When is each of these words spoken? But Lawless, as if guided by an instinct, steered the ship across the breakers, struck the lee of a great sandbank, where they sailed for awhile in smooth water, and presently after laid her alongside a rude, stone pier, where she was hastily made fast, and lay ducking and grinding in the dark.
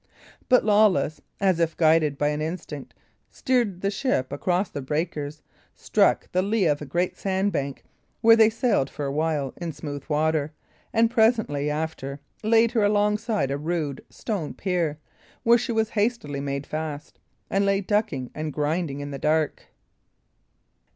But 0.49 0.65
Lawless, 0.65 1.21
as 1.39 1.59
if 1.59 1.77
guided 1.77 2.17
by 2.17 2.29
an 2.29 2.41
instinct, 2.41 2.95
steered 3.29 3.81
the 3.81 3.91
ship 3.91 4.31
across 4.33 4.67
the 4.67 4.81
breakers, 4.81 5.43
struck 5.75 6.31
the 6.31 6.41
lee 6.41 6.65
of 6.65 6.81
a 6.81 6.87
great 6.87 7.15
sandbank, 7.19 7.83
where 8.21 8.35
they 8.35 8.49
sailed 8.49 8.89
for 8.89 9.05
awhile 9.05 9.53
in 9.57 9.71
smooth 9.73 10.03
water, 10.09 10.53
and 10.91 11.11
presently 11.11 11.69
after 11.69 12.19
laid 12.41 12.71
her 12.71 12.81
alongside 12.83 13.51
a 13.51 13.59
rude, 13.59 14.03
stone 14.09 14.55
pier, 14.55 14.97
where 15.43 15.59
she 15.59 15.71
was 15.71 15.89
hastily 15.89 16.39
made 16.39 16.65
fast, 16.65 17.19
and 17.47 17.63
lay 17.63 17.79
ducking 17.79 18.31
and 18.33 18.53
grinding 18.53 19.01
in 19.01 19.11
the 19.11 19.19
dark. 19.19 19.67